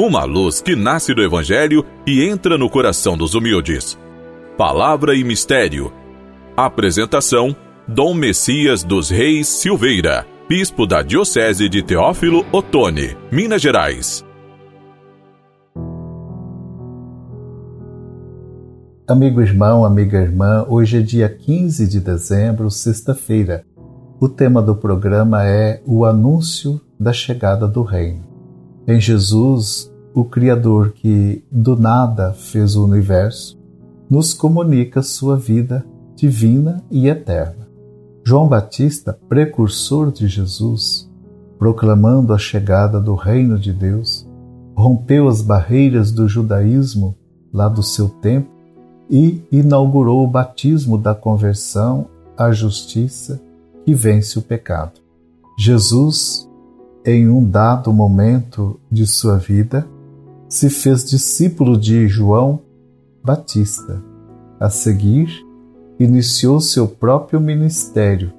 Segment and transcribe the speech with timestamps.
[0.00, 3.98] uma luz que nasce do Evangelho e entra no coração dos humildes.
[4.56, 5.92] Palavra e Mistério.
[6.56, 7.54] Apresentação:
[7.86, 14.24] Dom Messias dos Reis Silveira, Bispo da Diocese de Teófilo Otoni, Minas Gerais.
[19.06, 23.64] Amigo irmão, amiga irmã, hoje é dia 15 de dezembro, sexta-feira.
[24.18, 28.30] O tema do programa é o anúncio da chegada do Reino.
[28.86, 33.58] Em Jesus, o Criador que do nada fez o universo,
[34.08, 35.84] nos comunica sua vida
[36.16, 37.68] divina e eterna.
[38.24, 41.10] João Batista, precursor de Jesus,
[41.58, 44.28] proclamando a chegada do Reino de Deus,
[44.74, 47.14] rompeu as barreiras do judaísmo
[47.52, 48.48] lá do seu tempo
[49.08, 52.06] e inaugurou o batismo da conversão
[52.36, 53.40] à justiça
[53.84, 55.00] que vence o pecado.
[55.58, 56.48] Jesus,
[57.04, 59.86] em um dado momento de sua vida,
[60.50, 62.60] se fez discípulo de João
[63.22, 64.02] Batista.
[64.58, 65.30] A seguir,
[65.96, 68.32] iniciou seu próprio ministério,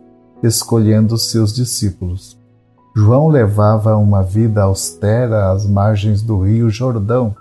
[0.43, 2.37] escolhendo seus discípulos.
[2.93, 7.33] João levava uma vida austera às margens do rio Jordão.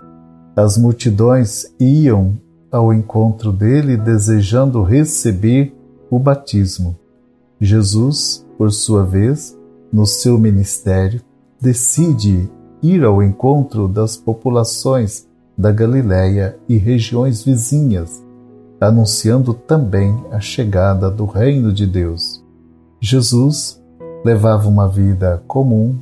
[0.55, 2.39] As multidões iam
[2.71, 5.75] ao encontro dele desejando receber
[6.09, 6.97] o batismo.
[7.59, 9.57] Jesus, por sua vez,
[9.91, 11.21] no seu ministério,
[11.59, 12.49] decide
[12.81, 18.23] ir ao encontro das populações da Galiléia e regiões vizinhas,
[18.79, 22.43] anunciando também a chegada do reino de Deus.
[22.99, 23.79] Jesus
[24.25, 25.99] levava uma vida comum,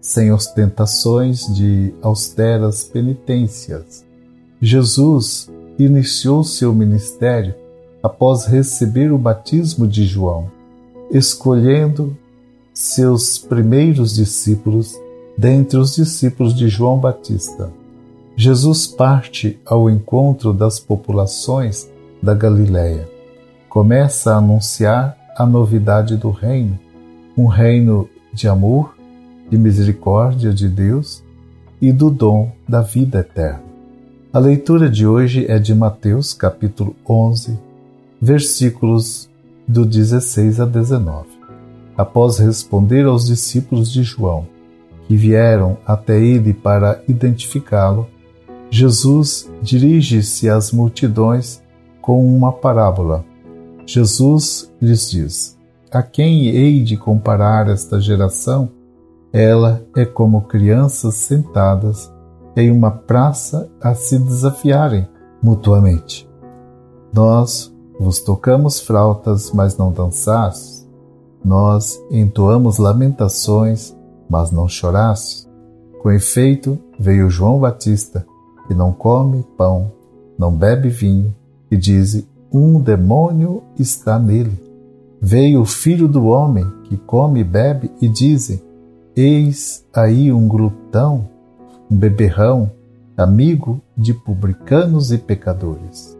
[0.00, 4.04] sem ostentações de austeras penitências.
[4.60, 7.54] Jesus iniciou seu ministério
[8.02, 10.50] após receber o batismo de João,
[11.10, 12.16] escolhendo
[12.72, 14.98] seus primeiros discípulos
[15.38, 17.70] dentre os discípulos de João Batista.
[18.36, 21.88] Jesus parte ao encontro das populações
[22.20, 23.08] da Galiléia.
[23.68, 26.76] Começa a anunciar a novidade do reino,
[27.36, 28.96] um reino de amor,
[29.48, 31.22] de misericórdia de Deus
[31.80, 33.62] e do dom da vida eterna.
[34.32, 37.56] A leitura de hoje é de Mateus, capítulo 11,
[38.20, 39.30] versículos
[39.68, 41.28] do 16 a 19.
[41.96, 44.57] Após responder aos discípulos de João,
[45.08, 48.06] que vieram até ele para identificá-lo,
[48.70, 51.62] Jesus dirige-se às multidões
[52.02, 53.24] com uma parábola.
[53.86, 55.58] Jesus lhes diz:
[55.90, 58.68] A quem hei de comparar esta geração?
[59.32, 62.12] Ela é como crianças sentadas
[62.54, 65.08] em uma praça a se desafiarem
[65.42, 66.28] mutuamente.
[67.12, 70.86] Nós vos tocamos flautas, mas não dançastes.
[71.44, 73.96] Nós entoamos lamentações,
[74.28, 75.46] mas não chorasse.
[76.02, 78.26] Com efeito, veio João Batista,
[78.66, 79.90] que não come pão,
[80.38, 81.34] não bebe vinho,
[81.70, 84.68] e diz: Um demônio está nele.
[85.20, 88.62] Veio o filho do homem, que come e bebe, e diz:
[89.16, 91.28] Eis aí um glutão,
[91.90, 92.70] um beberrão,
[93.16, 96.16] amigo de publicanos e pecadores.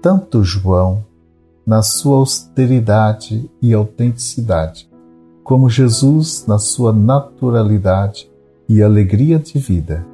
[0.00, 1.04] Tanto João,
[1.66, 4.87] na sua austeridade e autenticidade,
[5.48, 8.30] como Jesus, na sua naturalidade
[8.68, 10.06] e alegria de vida,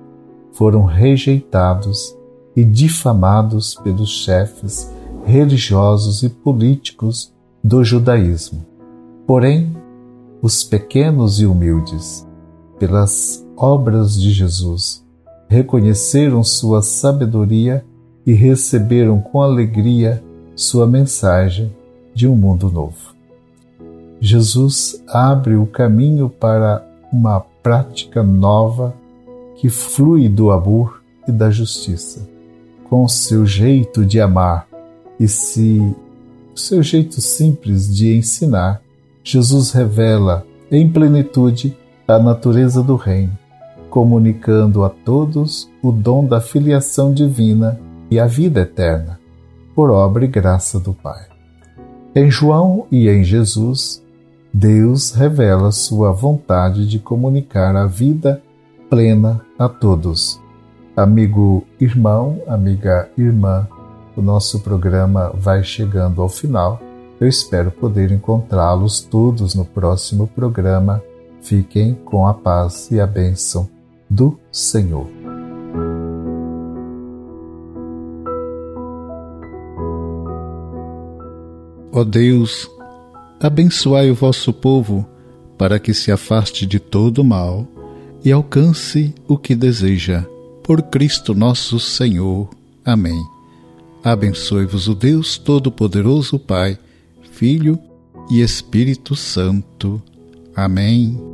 [0.52, 2.16] foram rejeitados
[2.54, 7.34] e difamados pelos chefes religiosos e políticos
[7.64, 8.64] do judaísmo.
[9.26, 9.76] Porém,
[10.40, 12.24] os pequenos e humildes,
[12.78, 15.04] pelas obras de Jesus,
[15.48, 17.84] reconheceram sua sabedoria
[18.24, 20.22] e receberam com alegria
[20.54, 21.74] sua mensagem
[22.14, 23.13] de um mundo novo.
[24.24, 28.94] Jesus abre o caminho para uma prática nova
[29.56, 32.26] que flui do amor e da justiça.
[32.88, 34.66] Com seu jeito de amar
[35.20, 35.94] e se
[36.54, 38.80] seu jeito simples de ensinar,
[39.22, 41.76] Jesus revela em plenitude
[42.08, 43.36] a natureza do reino,
[43.90, 47.78] comunicando a todos o dom da filiação divina
[48.10, 49.20] e a vida eterna,
[49.74, 51.26] por obra e graça do Pai.
[52.16, 54.02] Em João e em Jesus,
[54.56, 58.40] Deus revela sua vontade de comunicar a vida
[58.88, 60.40] plena a todos.
[60.96, 63.66] Amigo irmão, amiga irmã,
[64.16, 66.80] o nosso programa vai chegando ao final.
[67.20, 71.02] Eu espero poder encontrá-los todos no próximo programa.
[71.42, 73.68] Fiquem com a paz e a bênção
[74.08, 75.08] do Senhor.
[81.92, 82.70] Ó oh Deus,
[83.46, 85.06] abençoai o vosso povo,
[85.58, 87.68] para que se afaste de todo mal
[88.24, 90.24] e alcance o que deseja.
[90.62, 92.48] Por Cristo nosso Senhor.
[92.82, 93.22] Amém.
[94.02, 96.78] Abençoe-vos o Deus Todo-Poderoso, Pai,
[97.32, 97.78] Filho
[98.30, 100.02] e Espírito Santo.
[100.56, 101.33] Amém.